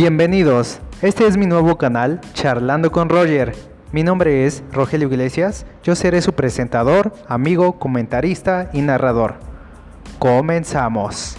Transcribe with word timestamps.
Bienvenidos, 0.00 0.80
este 1.02 1.26
es 1.26 1.36
mi 1.36 1.44
nuevo 1.44 1.76
canal, 1.76 2.22
Charlando 2.32 2.90
con 2.90 3.10
Roger. 3.10 3.54
Mi 3.92 4.02
nombre 4.02 4.46
es 4.46 4.62
Rogelio 4.72 5.08
Iglesias, 5.08 5.66
yo 5.82 5.94
seré 5.94 6.22
su 6.22 6.32
presentador, 6.32 7.12
amigo, 7.28 7.78
comentarista 7.78 8.70
y 8.72 8.80
narrador. 8.80 9.34
Comenzamos. 10.18 11.36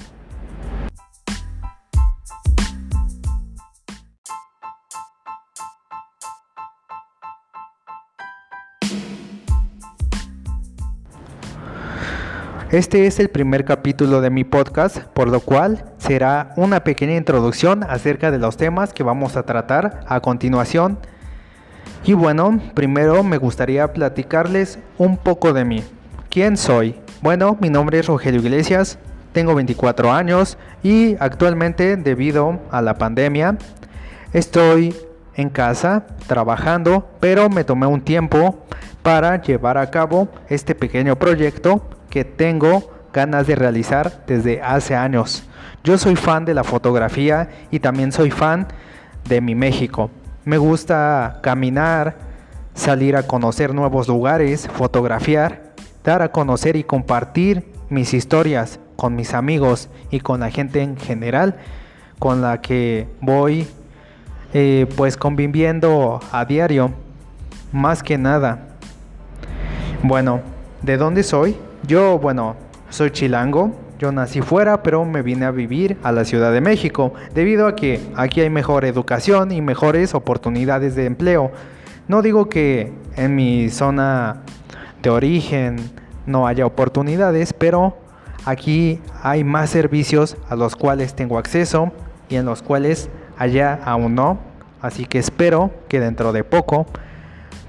Este 12.69 13.07
es 13.07 13.19
el 13.19 13.29
primer 13.29 13.65
capítulo 13.65 14.21
de 14.21 14.29
mi 14.29 14.43
podcast, 14.43 15.00
por 15.00 15.29
lo 15.29 15.39
cual 15.39 15.90
será 16.01 16.51
una 16.55 16.83
pequeña 16.83 17.15
introducción 17.15 17.83
acerca 17.83 18.32
de 18.32 18.39
los 18.39 18.57
temas 18.57 18.91
que 18.91 19.04
vamos 19.04 19.37
a 19.37 19.43
tratar 19.43 20.01
a 20.07 20.19
continuación. 20.19 20.97
Y 22.04 22.14
bueno, 22.14 22.60
primero 22.74 23.24
me 23.24 23.37
gustaría 23.37 23.93
platicarles 23.93 24.79
un 24.97 25.18
poco 25.18 25.54
de 25.54 25.64
mí. 25.64 25.83
¿Quién 26.32 26.57
soy? 26.57 27.00
Bueno, 27.21 27.55
mi 27.61 27.69
nombre 27.69 28.00
es 28.00 28.07
Rogelio 28.07 28.41
Iglesias, 28.41 28.97
tengo 29.32 29.54
24 29.54 30.11
años 30.11 30.57
y 30.82 31.15
actualmente 31.19 31.96
debido 31.97 32.59
a 32.72 32.81
la 32.81 32.97
pandemia 32.97 33.58
estoy 34.33 34.95
en 35.36 35.49
casa 35.49 36.08
trabajando, 36.25 37.11
pero 37.19 37.47
me 37.49 37.63
tomé 37.63 37.86
un 37.86 38.02
tiempo 38.02 38.66
para 39.03 39.39
llevar 39.39 39.77
a 39.77 39.91
cabo 39.91 40.30
este 40.49 40.73
pequeño 40.73 41.16
proyecto 41.16 41.88
que 42.09 42.25
tengo 42.25 42.91
ganas 43.14 43.47
de 43.47 43.56
realizar 43.56 44.23
desde 44.28 44.61
hace 44.61 44.95
años. 44.95 45.44
Yo 45.83 45.97
soy 45.97 46.16
fan 46.16 46.45
de 46.45 46.53
la 46.53 46.63
fotografía 46.63 47.49
y 47.72 47.80
también 47.80 48.11
soy 48.11 48.31
fan 48.31 48.67
de 49.27 49.41
mi 49.41 49.55
México. 49.55 50.09
Me 50.45 50.58
gusta 50.58 51.39
caminar, 51.41 52.16
salir 52.73 53.16
a 53.16 53.23
conocer 53.23 53.73
nuevos 53.73 54.08
lugares, 54.08 54.67
fotografiar, 54.67 55.73
dar 56.03 56.22
a 56.22 56.31
conocer 56.31 56.75
y 56.75 56.83
compartir 56.83 57.72
mis 57.89 58.13
historias 58.13 58.80
con 58.95 59.16
mis 59.16 59.33
amigos 59.33 59.89
y 60.09 60.19
con 60.19 60.39
la 60.39 60.50
gente 60.50 60.81
en 60.81 60.97
general 60.97 61.57
con 62.19 62.41
la 62.41 62.61
que 62.61 63.07
voy 63.19 63.67
eh, 64.53 64.85
pues 64.95 65.17
conviviendo 65.17 66.19
a 66.31 66.45
diario. 66.45 66.91
Más 67.72 68.03
que 68.03 68.17
nada. 68.17 68.67
Bueno, 70.03 70.41
¿de 70.81 70.97
dónde 70.97 71.23
soy? 71.23 71.57
Yo, 71.88 72.19
bueno, 72.19 72.55
soy 72.92 73.09
chilango, 73.09 73.72
yo 73.97 74.11
nací 74.11 74.42
fuera, 74.42 74.84
pero 74.84 75.06
me 75.06 75.22
vine 75.22 75.45
a 75.45 75.52
vivir 75.52 75.97
a 76.03 76.11
la 76.11 76.25
Ciudad 76.25 76.52
de 76.52 76.61
México, 76.61 77.14
debido 77.34 77.66
a 77.66 77.75
que 77.75 78.02
aquí 78.16 78.42
hay 78.42 78.50
mejor 78.50 78.86
educación 78.86 79.52
y 79.52 79.61
mejores 79.61 80.14
oportunidades 80.14 80.95
de 80.95 81.06
empleo. 81.06 81.52
No 82.08 82.22
digo 82.22 82.50
que 82.50 82.92
en 83.16 83.36
mi 83.36 83.69
zona 83.69 84.42
de 85.02 85.09
origen 85.09 85.78
no 86.25 86.47
haya 86.47 86.66
oportunidades, 86.66 87.53
pero 87.53 87.97
aquí 88.45 89.00
hay 89.23 89.44
más 89.44 89.69
servicios 89.69 90.36
a 90.50 90.56
los 90.56 90.75
cuales 90.75 91.16
tengo 91.16 91.38
acceso 91.38 91.92
y 92.28 92.36
en 92.36 92.45
los 92.45 92.62
cuales 92.62 93.09
allá 93.38 93.80
aún 93.86 94.16
no. 94.16 94.39
Así 94.81 95.06
que 95.06 95.19
espero 95.19 95.72
que 95.88 96.00
dentro 96.00 96.34
de 96.34 96.44
poco 96.44 96.88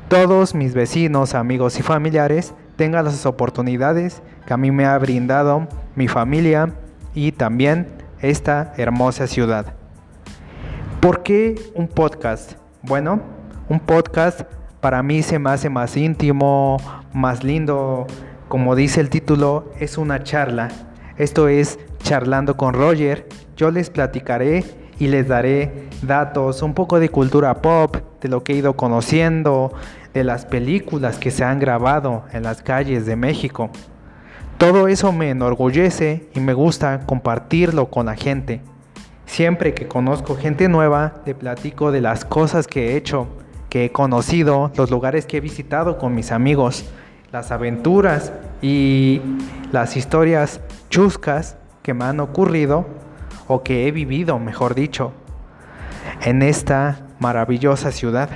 todos 0.08 0.54
mis 0.54 0.74
vecinos, 0.74 1.34
amigos 1.34 1.78
y 1.78 1.82
familiares 1.82 2.54
tenga 2.82 3.00
las 3.00 3.26
oportunidades 3.26 4.22
que 4.44 4.52
a 4.52 4.56
mí 4.56 4.72
me 4.72 4.86
ha 4.86 4.98
brindado 4.98 5.68
mi 5.94 6.08
familia 6.08 6.74
y 7.14 7.30
también 7.30 7.86
esta 8.18 8.72
hermosa 8.76 9.28
ciudad. 9.28 9.74
¿Por 10.98 11.22
qué 11.22 11.54
un 11.76 11.86
podcast? 11.86 12.54
Bueno, 12.82 13.20
un 13.68 13.78
podcast 13.78 14.40
para 14.80 15.00
mí 15.04 15.22
se 15.22 15.38
me 15.38 15.50
hace 15.50 15.70
más 15.70 15.96
íntimo, 15.96 16.76
más 17.12 17.44
lindo. 17.44 18.08
Como 18.48 18.74
dice 18.74 19.00
el 19.00 19.10
título, 19.10 19.70
es 19.78 19.96
una 19.96 20.24
charla. 20.24 20.68
Esto 21.18 21.46
es 21.46 21.78
charlando 22.02 22.56
con 22.56 22.74
Roger. 22.74 23.28
Yo 23.56 23.70
les 23.70 23.90
platicaré 23.90 24.64
y 24.98 25.06
les 25.06 25.28
daré 25.28 25.88
datos, 26.02 26.62
un 26.62 26.74
poco 26.74 26.98
de 26.98 27.10
cultura 27.10 27.62
pop, 27.62 27.96
de 28.20 28.28
lo 28.28 28.42
que 28.42 28.54
he 28.54 28.56
ido 28.56 28.74
conociendo, 28.74 29.72
de 30.14 30.24
las 30.24 30.44
películas 30.44 31.18
que 31.18 31.30
se 31.30 31.44
han 31.44 31.58
grabado 31.58 32.24
en 32.32 32.42
las 32.42 32.62
calles 32.62 33.06
de 33.06 33.16
México. 33.16 33.70
Todo 34.58 34.86
eso 34.88 35.12
me 35.12 35.30
enorgullece 35.30 36.28
y 36.34 36.40
me 36.40 36.54
gusta 36.54 37.00
compartirlo 37.06 37.90
con 37.90 38.06
la 38.06 38.14
gente. 38.14 38.60
Siempre 39.26 39.74
que 39.74 39.88
conozco 39.88 40.36
gente 40.36 40.68
nueva, 40.68 41.14
te 41.24 41.34
platico 41.34 41.90
de 41.90 42.00
las 42.00 42.24
cosas 42.24 42.66
que 42.66 42.92
he 42.92 42.96
hecho, 42.96 43.26
que 43.70 43.86
he 43.86 43.92
conocido, 43.92 44.70
los 44.76 44.90
lugares 44.90 45.26
que 45.26 45.38
he 45.38 45.40
visitado 45.40 45.98
con 45.98 46.14
mis 46.14 46.30
amigos, 46.32 46.84
las 47.32 47.50
aventuras 47.50 48.32
y 48.60 49.20
las 49.72 49.96
historias 49.96 50.60
chuscas 50.90 51.56
que 51.82 51.94
me 51.94 52.04
han 52.04 52.20
ocurrido 52.20 52.86
o 53.48 53.62
que 53.62 53.88
he 53.88 53.90
vivido, 53.90 54.38
mejor 54.38 54.74
dicho, 54.74 55.12
en 56.20 56.42
esta 56.42 57.06
maravillosa 57.18 57.90
ciudad. 57.90 58.28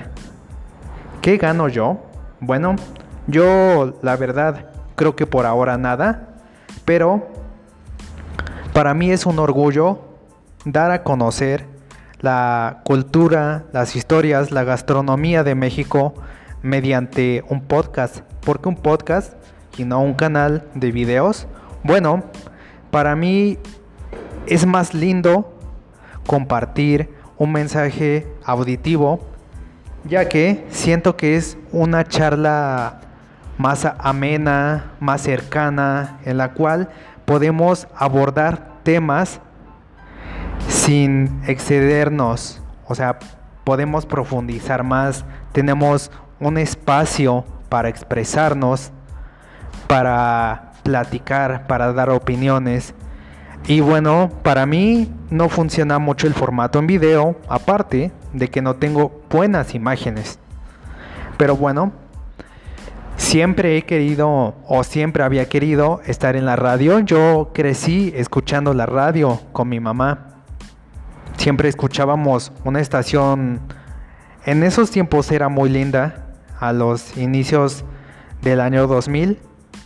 ¿Qué 1.27 1.39
gano 1.39 1.67
yo? 1.67 1.99
Bueno, 2.39 2.77
yo 3.27 3.99
la 4.01 4.15
verdad 4.15 4.71
creo 4.95 5.17
que 5.17 5.27
por 5.27 5.45
ahora 5.45 5.77
nada, 5.77 6.37
pero 6.85 7.27
para 8.73 8.95
mí 8.95 9.11
es 9.11 9.27
un 9.27 9.41
orgullo 9.41 9.99
dar 10.65 10.93
a 10.93 11.03
conocer 11.03 11.67
la 12.21 12.81
cultura, 12.85 13.65
las 13.73 13.97
historias, 13.97 14.53
la 14.53 14.63
gastronomía 14.63 15.43
de 15.43 15.57
México 15.57 16.15
mediante 16.63 17.43
un 17.49 17.61
podcast. 17.63 18.21
¿Por 18.45 18.61
qué 18.61 18.69
un 18.69 18.77
podcast 18.77 19.33
y 19.77 19.85
no 19.85 20.01
un 20.03 20.15
canal 20.15 20.63
de 20.77 20.93
videos? 20.93 21.49
Bueno, 21.83 22.23
para 22.93 23.17
mí 23.17 23.59
es 24.47 24.65
más 24.65 24.95
lindo 24.95 25.59
compartir 26.25 27.11
un 27.37 27.51
mensaje 27.51 28.33
auditivo 28.45 29.35
ya 30.09 30.28
que 30.28 30.65
siento 30.71 31.17
que 31.17 31.37
es 31.37 31.59
una 31.72 32.05
charla 32.05 33.00
más 33.59 33.87
amena, 33.99 34.93
más 35.00 35.22
cercana, 35.22 36.19
en 36.25 36.37
la 36.39 36.53
cual 36.53 36.91
podemos 37.25 37.89
abordar 37.97 38.77
temas 38.83 39.41
sin 40.69 41.41
excedernos, 41.47 42.62
o 42.87 42.95
sea, 42.95 43.19
podemos 43.65 44.06
profundizar 44.06 44.84
más, 44.84 45.25
tenemos 45.53 46.11
un 46.39 46.59
espacio 46.59 47.45
para 47.69 47.89
expresarnos, 47.89 48.93
para 49.89 50.72
platicar, 50.83 51.66
para 51.66 51.93
dar 51.93 52.11
opiniones. 52.11 52.95
Y 53.66 53.81
bueno, 53.81 54.31
para 54.45 54.66
mí 54.66 55.12
no 55.31 55.49
funciona 55.49 55.99
mucho 55.99 56.28
el 56.28 56.34
formato 56.34 56.78
en 56.78 56.87
video, 56.87 57.37
aparte 57.49 58.12
de 58.33 58.49
que 58.49 58.63
no 58.63 58.77
tengo 58.77 59.23
buenas 59.31 59.75
imágenes. 59.75 60.39
Pero 61.37 61.57
bueno, 61.57 61.93
siempre 63.17 63.77
he 63.77 63.83
querido 63.83 64.55
o 64.67 64.85
siempre 64.85 65.23
había 65.23 65.49
querido 65.49 66.01
estar 66.07 66.37
en 66.37 66.47
la 66.47 66.57
radio. 66.57 67.01
Yo 67.01 67.51
crecí 67.53 68.13
escuchando 68.17 68.75
la 68.75 68.87
radio 68.87 69.41
con 69.53 69.69
mi 69.69 69.81
mamá. 69.81 70.43
Siempre 71.37 71.69
escuchábamos 71.69 72.53
una 72.65 72.81
estación, 72.81 73.61
en 74.47 74.63
esos 74.63 74.91
tiempos 74.91 75.33
era 75.33 75.49
muy 75.49 75.69
linda, 75.69 76.27
a 76.61 76.73
los 76.73 77.17
inicios 77.17 77.85
del 78.43 78.61
año 78.61 78.87
2000. 78.87 79.39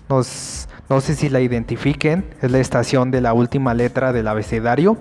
no 0.08 1.00
sé 1.00 1.14
si 1.14 1.28
la 1.28 1.40
identifiquen, 1.40 2.34
es 2.42 2.50
la 2.50 2.58
estación 2.58 3.10
de 3.10 3.20
la 3.20 3.32
última 3.32 3.74
letra 3.74 4.12
del 4.12 4.28
abecedario. 4.28 4.98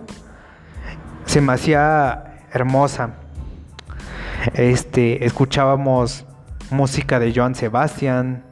Se 1.25 1.41
me 1.41 1.53
hacía 1.53 2.37
hermosa. 2.51 3.11
Este, 4.53 5.25
escuchábamos 5.25 6.25
música 6.71 7.19
de 7.19 7.33
Joan 7.33 7.55
Sebastián, 7.55 8.43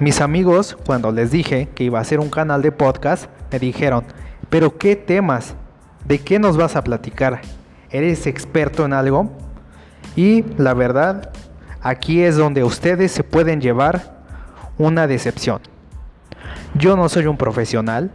Mis 0.01 0.23
amigos, 0.23 0.79
cuando 0.87 1.13
les 1.13 1.31
dije 1.31 1.69
que 1.75 1.85
iba 1.85 2.01
a 2.01 2.05
ser 2.05 2.21
un 2.21 2.31
canal 2.31 2.63
de 2.63 2.73
podcast, 2.73 3.27
me 3.53 3.59
dijeron, 3.59 4.07
pero 4.49 4.79
¿qué 4.79 4.97
temas? 4.97 5.55
¿De 6.07 6.19
qué 6.19 6.39
nos 6.39 6.57
vas 6.57 6.75
a 6.75 6.83
platicar? 6.83 7.43
¿Eres 7.91 8.27
experto 8.27 8.87
en 8.87 8.95
algo? 8.95 9.31
Y 10.17 10.43
la 10.57 10.73
verdad, 10.73 11.31
aquí 11.83 12.23
es 12.23 12.39
donde 12.39 12.65
ustedes 12.65 13.13
se 13.13 13.25
pueden 13.25 13.61
llevar 13.61 14.25
una 14.79 15.07
decepción. 15.07 15.61
Yo 16.73 16.97
no 16.97 17.11
soy 17.11 17.27
un 17.27 17.37
profesional, 17.37 18.11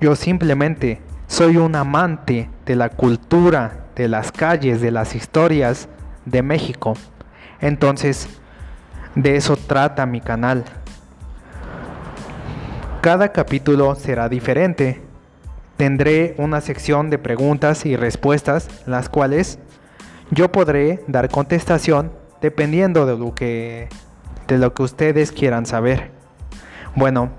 yo 0.00 0.14
simplemente 0.14 1.00
soy 1.26 1.56
un 1.56 1.74
amante 1.74 2.48
de 2.66 2.76
la 2.76 2.88
cultura, 2.88 3.86
de 3.96 4.06
las 4.06 4.30
calles, 4.30 4.80
de 4.80 4.92
las 4.92 5.16
historias 5.16 5.88
de 6.24 6.42
México. 6.42 6.94
Entonces, 7.60 8.28
de 9.16 9.34
eso 9.34 9.56
trata 9.56 10.06
mi 10.06 10.20
canal. 10.20 10.62
Cada 13.06 13.30
capítulo 13.30 13.94
será 13.94 14.28
diferente. 14.28 15.00
Tendré 15.76 16.34
una 16.38 16.60
sección 16.60 17.08
de 17.08 17.18
preguntas 17.18 17.86
y 17.86 17.94
respuestas, 17.94 18.68
las 18.84 19.08
cuales 19.08 19.60
yo 20.32 20.50
podré 20.50 21.04
dar 21.06 21.28
contestación 21.28 22.10
dependiendo 22.40 23.06
de 23.06 23.16
lo 23.16 23.32
que 23.32 23.88
de 24.48 24.58
lo 24.58 24.74
que 24.74 24.82
ustedes 24.82 25.30
quieran 25.30 25.66
saber. 25.66 26.10
Bueno, 26.96 27.30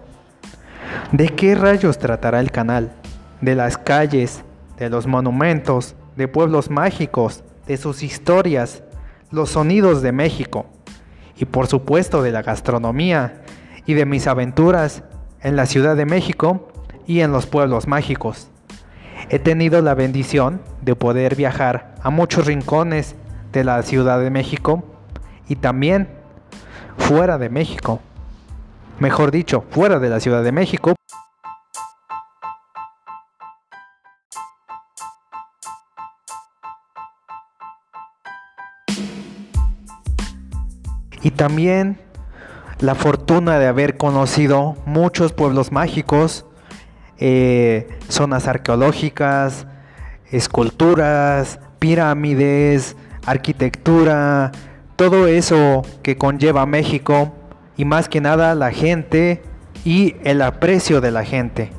¿de 1.12 1.28
qué 1.36 1.54
rayos 1.54 2.00
tratará 2.00 2.40
el 2.40 2.52
canal? 2.52 2.94
De 3.42 3.54
las 3.54 3.78
calles, 3.78 4.46
de 4.78 4.90
los 4.90 5.06
monumentos, 5.06 5.98
de 6.16 6.30
pueblos 6.30 6.70
mágicos, 6.70 7.44
de 7.66 7.76
sus 7.76 8.04
historias, 8.04 8.84
los 9.32 9.50
sonidos 9.50 10.02
de 10.02 10.14
México 10.14 10.68
y 11.36 11.44
por 11.44 11.68
supuesto 11.68 12.24
de 12.24 12.32
la 12.32 12.42
gastronomía 12.42 13.42
y 13.86 13.96
de 13.96 14.06
mis 14.06 14.28
aventuras 14.28 15.04
en 15.42 15.56
la 15.56 15.66
Ciudad 15.66 15.96
de 15.96 16.06
México 16.06 16.70
y 17.06 17.22
en 17.22 17.32
los 17.32 17.46
pueblos 17.46 17.88
mágicos. 17.88 18.50
He 19.30 19.40
tenido 19.40 19.82
la 19.82 19.94
bendición 19.94 20.62
de 20.82 20.96
poder 20.96 21.36
viajar 21.36 21.96
a 22.02 22.10
muchos 22.10 22.46
rincones 22.46 23.16
de 23.52 23.64
la 23.64 23.82
Ciudad 23.84 24.20
de 24.20 24.30
México 24.30 24.84
y 25.50 25.56
también 25.56 26.08
fuera 26.98 27.38
de 27.38 27.50
México. 27.50 28.00
Mejor 29.00 29.32
dicho, 29.32 29.64
fuera 29.70 30.00
de 30.00 30.10
la 30.10 30.20
Ciudad 30.20 30.44
de 30.44 30.52
México. 30.52 30.96
Y 41.22 41.32
también 41.32 42.00
la 42.80 42.96
fortuna 42.96 43.60
de 43.60 43.68
haber 43.68 43.98
conocido 43.98 44.76
muchos 44.86 45.34
pueblos 45.34 45.72
mágicos, 45.72 46.46
eh, 47.18 47.88
zonas 48.08 48.48
arqueológicas, 48.48 49.66
esculturas, 50.32 51.60
pirámides, 51.80 52.96
arquitectura, 53.26 54.52
todo 54.96 55.28
eso 55.28 55.84
que 56.04 56.18
conlleva 56.18 56.66
México 56.66 57.34
y 57.76 57.86
más 57.86 58.10
que 58.10 58.22
nada 58.22 58.56
la 58.56 58.72
gente 58.72 59.42
y 59.86 60.16
el 60.24 60.42
aprecio 60.42 61.02
de 61.02 61.12
la 61.12 61.24
gente. 61.24 61.72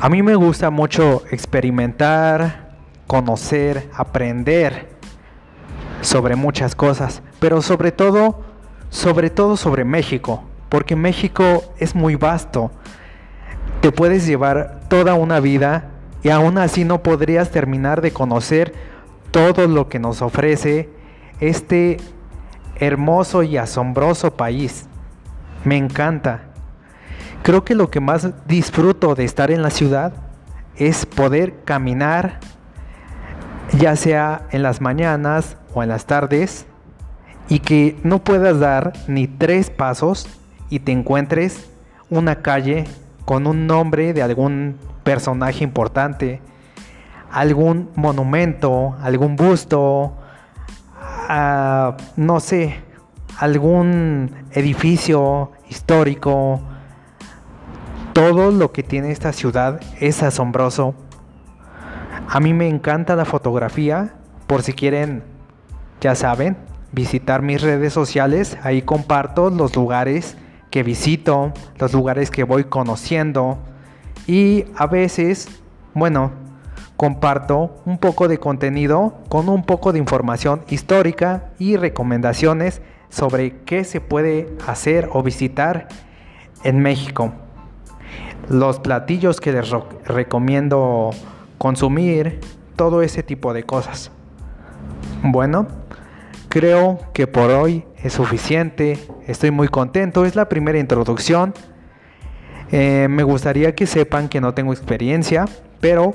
A 0.00 0.08
mí 0.08 0.22
me 0.22 0.36
gusta 0.36 0.70
mucho 0.70 1.24
experimentar, 1.32 2.76
conocer, 3.08 3.90
aprender 3.92 4.90
sobre 6.02 6.36
muchas 6.36 6.76
cosas, 6.76 7.20
pero 7.40 7.62
sobre 7.62 7.90
todo, 7.90 8.44
sobre 8.90 9.28
todo 9.28 9.56
sobre 9.56 9.84
México, 9.84 10.44
porque 10.68 10.94
México 10.94 11.64
es 11.78 11.96
muy 11.96 12.14
vasto. 12.14 12.70
Te 13.80 13.90
puedes 13.90 14.24
llevar 14.24 14.82
toda 14.88 15.14
una 15.14 15.40
vida 15.40 15.90
y 16.22 16.28
aún 16.28 16.58
así 16.58 16.84
no 16.84 17.02
podrías 17.02 17.50
terminar 17.50 18.00
de 18.00 18.12
conocer 18.12 18.74
todo 19.32 19.66
lo 19.66 19.88
que 19.88 19.98
nos 19.98 20.22
ofrece 20.22 20.90
este 21.40 21.96
hermoso 22.76 23.42
y 23.42 23.56
asombroso 23.56 24.36
país. 24.36 24.86
Me 25.64 25.76
encanta. 25.76 26.47
Creo 27.42 27.64
que 27.64 27.74
lo 27.74 27.90
que 27.90 28.00
más 28.00 28.28
disfruto 28.46 29.14
de 29.14 29.24
estar 29.24 29.50
en 29.50 29.62
la 29.62 29.70
ciudad 29.70 30.12
es 30.76 31.06
poder 31.06 31.64
caminar, 31.64 32.40
ya 33.78 33.96
sea 33.96 34.42
en 34.50 34.62
las 34.62 34.80
mañanas 34.80 35.56
o 35.74 35.82
en 35.82 35.88
las 35.88 36.06
tardes, 36.06 36.66
y 37.48 37.60
que 37.60 37.98
no 38.02 38.18
puedas 38.18 38.60
dar 38.60 38.92
ni 39.06 39.26
tres 39.26 39.70
pasos 39.70 40.28
y 40.68 40.80
te 40.80 40.92
encuentres 40.92 41.68
una 42.10 42.36
calle 42.36 42.84
con 43.24 43.46
un 43.46 43.66
nombre 43.66 44.12
de 44.12 44.22
algún 44.22 44.76
personaje 45.02 45.64
importante, 45.64 46.40
algún 47.30 47.90
monumento, 47.94 48.96
algún 49.00 49.36
busto, 49.36 50.14
ah, 51.28 51.96
no 52.16 52.40
sé, 52.40 52.76
algún 53.38 54.30
edificio 54.52 55.52
histórico, 55.68 56.60
todo 58.18 58.50
lo 58.50 58.72
que 58.72 58.82
tiene 58.82 59.12
esta 59.12 59.32
ciudad 59.32 59.80
es 60.00 60.24
asombroso. 60.24 60.96
A 62.28 62.40
mí 62.40 62.52
me 62.52 62.66
encanta 62.66 63.14
la 63.14 63.24
fotografía, 63.24 64.16
por 64.48 64.64
si 64.64 64.72
quieren, 64.72 65.22
ya 66.00 66.16
saben, 66.16 66.56
visitar 66.90 67.42
mis 67.42 67.62
redes 67.62 67.92
sociales, 67.92 68.58
ahí 68.64 68.82
comparto 68.82 69.50
los 69.50 69.76
lugares 69.76 70.36
que 70.68 70.82
visito, 70.82 71.52
los 71.78 71.92
lugares 71.92 72.32
que 72.32 72.42
voy 72.42 72.64
conociendo 72.64 73.60
y 74.26 74.64
a 74.74 74.88
veces, 74.88 75.48
bueno, 75.94 76.32
comparto 76.96 77.80
un 77.84 77.98
poco 77.98 78.26
de 78.26 78.38
contenido 78.38 79.14
con 79.28 79.48
un 79.48 79.62
poco 79.62 79.92
de 79.92 80.00
información 80.00 80.62
histórica 80.68 81.50
y 81.60 81.76
recomendaciones 81.76 82.82
sobre 83.10 83.60
qué 83.60 83.84
se 83.84 84.00
puede 84.00 84.52
hacer 84.66 85.08
o 85.12 85.22
visitar 85.22 85.86
en 86.64 86.80
México 86.80 87.32
los 88.48 88.80
platillos 88.80 89.40
que 89.40 89.52
les 89.52 89.70
recomiendo 90.04 91.10
consumir, 91.58 92.40
todo 92.76 93.02
ese 93.02 93.22
tipo 93.22 93.52
de 93.52 93.64
cosas. 93.64 94.10
Bueno, 95.22 95.66
creo 96.48 97.00
que 97.12 97.26
por 97.26 97.50
hoy 97.50 97.84
es 98.02 98.12
suficiente, 98.12 98.98
estoy 99.26 99.50
muy 99.50 99.68
contento, 99.68 100.24
es 100.24 100.36
la 100.36 100.48
primera 100.48 100.78
introducción. 100.78 101.54
Eh, 102.70 103.08
me 103.10 103.22
gustaría 103.22 103.74
que 103.74 103.86
sepan 103.86 104.28
que 104.28 104.40
no 104.40 104.54
tengo 104.54 104.72
experiencia, 104.72 105.46
pero 105.80 106.14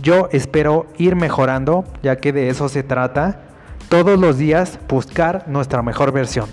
yo 0.00 0.28
espero 0.30 0.86
ir 0.96 1.16
mejorando, 1.16 1.84
ya 2.02 2.16
que 2.16 2.32
de 2.32 2.48
eso 2.48 2.68
se 2.68 2.82
trata. 2.82 3.40
Todos 3.88 4.18
los 4.20 4.38
días 4.38 4.78
buscar 4.88 5.48
nuestra 5.48 5.82
mejor 5.82 6.12
versión. 6.12 6.48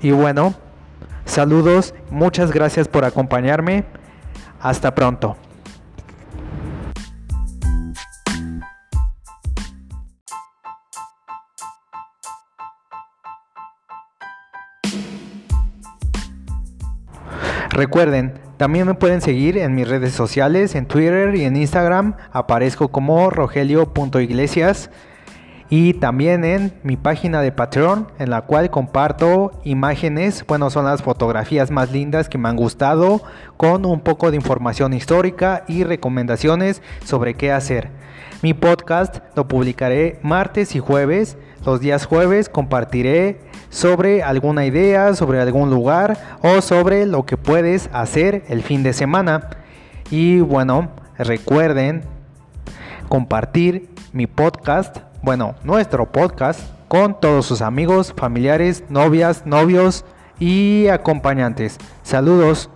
Y 0.00 0.12
bueno, 0.12 0.54
saludos, 1.24 1.94
muchas 2.10 2.52
gracias 2.52 2.86
por 2.86 3.04
acompañarme. 3.04 3.84
Hasta 4.62 4.94
pronto. 4.94 5.36
Recuerden, 17.70 18.34
también 18.58 18.86
me 18.86 18.94
pueden 18.94 19.20
seguir 19.22 19.58
en 19.58 19.74
mis 19.74 19.88
redes 19.88 20.12
sociales, 20.12 20.74
en 20.74 20.86
Twitter 20.86 21.34
y 21.34 21.44
en 21.44 21.56
Instagram. 21.56 22.14
Aparezco 22.30 22.88
como 22.88 23.30
rogelio.iglesias 23.30 24.90
y 25.74 25.94
también 25.94 26.44
en 26.44 26.74
mi 26.82 26.98
página 26.98 27.40
de 27.40 27.50
Patreon 27.50 28.08
en 28.18 28.28
la 28.28 28.42
cual 28.42 28.68
comparto 28.68 29.52
imágenes, 29.64 30.44
bueno 30.46 30.68
son 30.68 30.84
las 30.84 31.00
fotografías 31.00 31.70
más 31.70 31.90
lindas 31.90 32.28
que 32.28 32.36
me 32.36 32.50
han 32.50 32.56
gustado 32.56 33.22
con 33.56 33.86
un 33.86 34.00
poco 34.00 34.30
de 34.30 34.36
información 34.36 34.92
histórica 34.92 35.64
y 35.66 35.84
recomendaciones 35.84 36.82
sobre 37.06 37.32
qué 37.32 37.52
hacer. 37.52 37.88
Mi 38.42 38.52
podcast 38.52 39.20
lo 39.34 39.48
publicaré 39.48 40.18
martes 40.22 40.76
y 40.76 40.78
jueves. 40.78 41.38
Los 41.64 41.80
días 41.80 42.04
jueves 42.04 42.50
compartiré 42.50 43.40
sobre 43.70 44.22
alguna 44.22 44.66
idea, 44.66 45.14
sobre 45.14 45.40
algún 45.40 45.70
lugar 45.70 46.18
o 46.42 46.60
sobre 46.60 47.06
lo 47.06 47.24
que 47.24 47.38
puedes 47.38 47.88
hacer 47.94 48.44
el 48.50 48.62
fin 48.62 48.82
de 48.82 48.92
semana. 48.92 49.48
Y 50.10 50.40
bueno, 50.40 50.90
recuerden 51.16 52.02
compartir 53.08 53.88
mi 54.12 54.26
podcast, 54.26 54.98
bueno, 55.22 55.54
nuestro 55.62 56.10
podcast 56.10 56.60
con 56.88 57.18
todos 57.20 57.46
sus 57.46 57.62
amigos, 57.62 58.12
familiares, 58.16 58.84
novias, 58.88 59.46
novios 59.46 60.04
y 60.40 60.88
acompañantes. 60.88 61.78
Saludos. 62.02 62.68